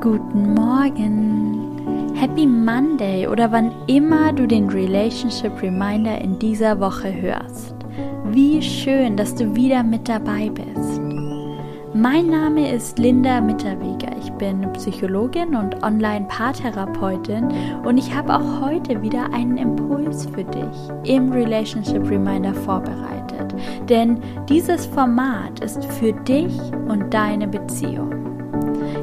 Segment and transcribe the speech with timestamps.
[0.00, 7.74] Guten Morgen, Happy Monday oder wann immer du den Relationship Reminder in dieser Woche hörst.
[8.24, 11.02] Wie schön, dass du wieder mit dabei bist.
[11.92, 14.16] Mein Name ist Linda Mitterweger.
[14.18, 17.48] Ich bin Psychologin und Online-Paartherapeutin
[17.84, 23.54] und ich habe auch heute wieder einen Impuls für dich im Relationship Reminder vorbereitet.
[23.86, 26.58] Denn dieses Format ist für dich
[26.88, 28.29] und deine Beziehung.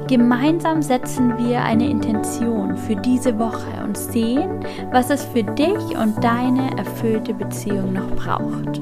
[0.07, 4.61] Gemeinsam setzen wir eine Intention für diese Woche und sehen,
[4.91, 8.79] was es für dich und deine erfüllte Beziehung noch braucht.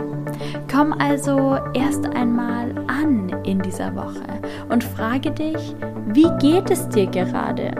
[0.71, 4.39] Komm also erst einmal an in dieser Woche
[4.69, 5.75] und frage dich,
[6.13, 7.71] wie geht es dir gerade?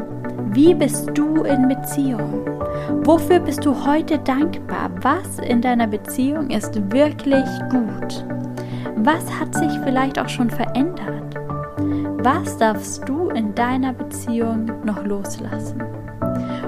[0.51, 2.47] Wie bist du in Beziehung?
[3.03, 4.89] Wofür bist du heute dankbar?
[5.01, 8.25] Was in deiner Beziehung ist wirklich gut?
[8.95, 11.24] Was hat sich vielleicht auch schon verändert?
[12.25, 15.79] Was darfst du in deiner Beziehung noch loslassen?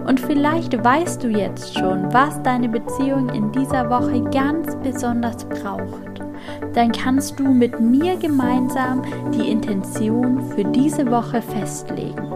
[0.05, 6.21] Und vielleicht weißt du jetzt schon, was deine Beziehung in dieser Woche ganz besonders braucht.
[6.75, 9.01] Dann kannst du mit mir gemeinsam
[9.33, 12.31] die Intention für diese Woche festlegen.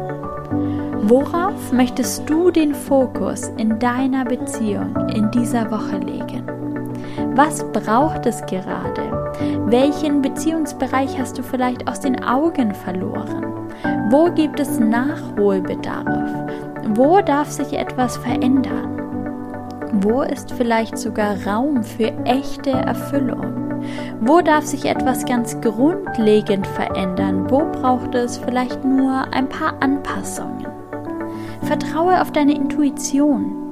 [1.03, 6.47] Worauf möchtest du den Fokus in deiner Beziehung in dieser Woche legen?
[7.35, 9.20] Was braucht es gerade?
[9.65, 13.69] Welchen Beziehungsbereich hast du vielleicht aus den Augen verloren?
[14.09, 16.45] Wo gibt es Nachholbedarf?
[16.89, 18.97] Wo darf sich etwas verändern?
[19.93, 23.81] Wo ist vielleicht sogar Raum für echte Erfüllung?
[24.19, 27.49] Wo darf sich etwas ganz grundlegend verändern?
[27.49, 30.67] Wo braucht es vielleicht nur ein paar Anpassungen?
[31.61, 33.70] Vertraue auf deine Intuition.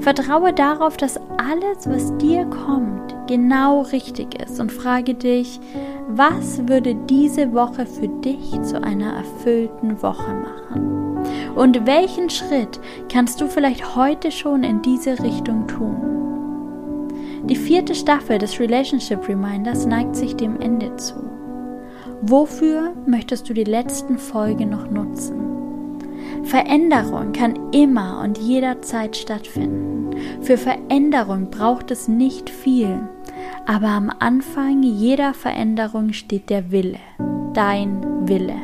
[0.00, 5.60] Vertraue darauf, dass alles, was dir kommt, genau richtig ist und frage dich,
[6.08, 11.18] was würde diese Woche für dich zu einer erfüllten Woche machen?
[11.54, 12.80] Und welchen Schritt
[13.10, 17.08] kannst du vielleicht heute schon in diese Richtung tun?
[17.44, 21.14] Die vierte Staffel des Relationship Reminders neigt sich dem Ende zu.
[22.22, 25.49] Wofür möchtest du die letzten Folgen noch nutzen?
[26.44, 30.10] Veränderung kann immer und jederzeit stattfinden.
[30.42, 33.00] Für Veränderung braucht es nicht viel,
[33.66, 36.98] aber am Anfang jeder Veränderung steht der Wille,
[37.52, 38.56] dein Wille.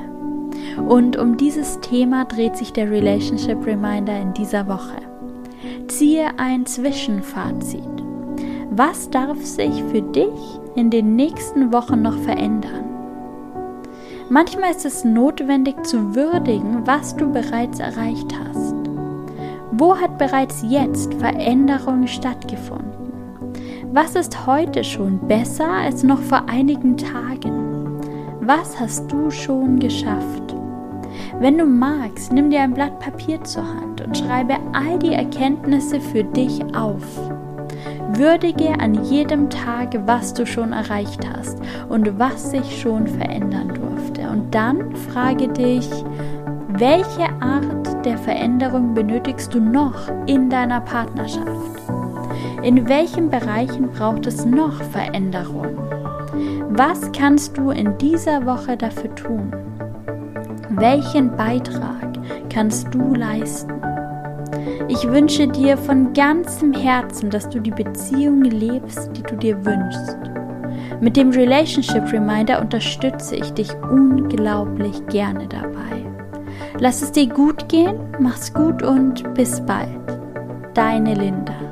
[0.88, 4.96] Und um dieses Thema dreht sich der Relationship Reminder in dieser Woche.
[5.88, 7.82] Ziehe ein Zwischenfazit.
[8.70, 12.95] Was darf sich für dich in den nächsten Wochen noch verändern?
[14.28, 18.74] Manchmal ist es notwendig zu würdigen, was du bereits erreicht hast.
[19.70, 23.52] Wo hat bereits jetzt Veränderung stattgefunden?
[23.92, 28.00] Was ist heute schon besser als noch vor einigen Tagen?
[28.40, 30.56] Was hast du schon geschafft?
[31.38, 36.00] Wenn du magst, nimm dir ein Blatt Papier zur Hand und schreibe all die Erkenntnisse
[36.00, 37.04] für dich auf.
[38.18, 44.28] Würdige an jedem Tag, was du schon erreicht hast und was sich schon verändern durfte.
[44.30, 45.88] Und dann frage dich,
[46.68, 51.82] welche Art der Veränderung benötigst du noch in deiner Partnerschaft?
[52.62, 55.76] In welchen Bereichen braucht es noch Veränderung?
[56.70, 59.52] Was kannst du in dieser Woche dafür tun?
[60.70, 62.18] Welchen Beitrag
[62.48, 63.75] kannst du leisten?
[64.88, 70.16] Ich wünsche dir von ganzem Herzen, dass du die Beziehung lebst, die du dir wünschst.
[71.00, 76.06] Mit dem Relationship Reminder unterstütze ich dich unglaublich gerne dabei.
[76.78, 79.88] Lass es dir gut gehen, mach's gut und bis bald.
[80.74, 81.65] Deine Linda.